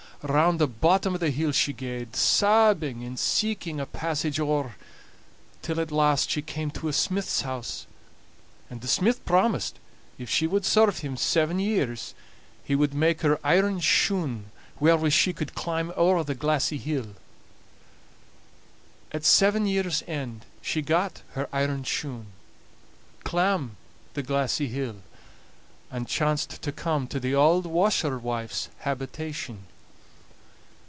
Round 0.23 0.59
the 0.59 0.67
bottom 0.67 1.15
o' 1.15 1.17
the 1.17 1.31
hill 1.31 1.51
she 1.51 1.73
gaed, 1.73 2.15
sabbing 2.15 3.03
and 3.03 3.17
seeking 3.17 3.79
a 3.79 3.87
passage 3.87 4.39
owre, 4.39 4.75
till 5.63 5.79
at 5.79 5.91
last 5.91 6.29
she 6.29 6.43
came 6.43 6.69
to 6.69 6.87
a 6.87 6.93
smith's 6.93 7.41
house; 7.41 7.87
and 8.69 8.81
the 8.81 8.87
smith 8.87 9.25
promised, 9.25 9.79
if 10.19 10.29
she 10.29 10.45
wad 10.45 10.63
serve 10.63 10.99
him 10.99 11.17
seven 11.17 11.57
years, 11.57 12.13
he 12.63 12.75
wad 12.75 12.93
make 12.93 13.21
her 13.21 13.39
iron 13.43 13.79
shoon, 13.79 14.51
wherewi' 14.79 15.09
she 15.09 15.33
could 15.33 15.55
climb 15.55 15.91
owre 15.97 16.23
the 16.23 16.35
glassy 16.35 16.77
hill. 16.77 17.15
At 19.11 19.25
seven 19.25 19.65
years' 19.65 20.03
end 20.05 20.45
she 20.61 20.83
got 20.83 21.23
her 21.31 21.49
iron 21.51 21.83
shoon, 21.83 22.27
clamb 23.23 23.75
the 24.13 24.21
glassy 24.21 24.67
hill, 24.67 24.97
and 25.89 26.07
chanced 26.07 26.61
to 26.61 26.71
come 26.71 27.07
to 27.07 27.19
the 27.19 27.33
auld 27.33 27.65
washerwife's 27.65 28.69
habitation. 28.81 29.65